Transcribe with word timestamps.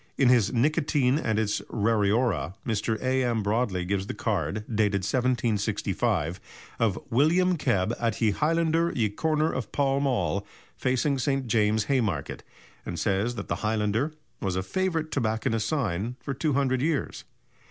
In 0.17 0.29
his 0.29 0.51
"Nicotine 0.51 1.19
and 1.19 1.37
its 1.37 1.61
Rariora," 1.69 2.55
Mr. 2.65 2.99
A.M. 3.03 3.43
Broadley 3.43 3.87
gives 3.87 4.07
the 4.07 4.15
card, 4.15 4.65
dated 4.67 5.03
1765, 5.03 6.41
of 6.79 6.97
"William 7.11 7.55
Kebb, 7.55 7.93
at 7.99 8.19
ye 8.19 8.31
Highlander 8.31 8.91
ye 8.95 9.09
corner 9.09 9.51
of 9.51 9.71
Pall 9.71 9.99
Mall, 9.99 10.43
facing 10.75 11.19
St. 11.19 11.45
James's, 11.45 11.85
Haymarket," 11.85 12.41
and 12.83 12.97
says 12.99 13.35
that 13.35 13.47
the 13.47 13.57
highlander 13.57 14.11
was 14.41 14.55
a 14.55 14.63
favourite 14.63 15.11
tobacconist's 15.11 15.69
sign 15.69 16.15
for 16.19 16.33
200 16.33 16.81
years. 16.81 17.23